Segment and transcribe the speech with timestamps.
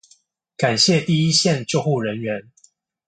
[0.57, 2.49] 感謝第一線醫護人員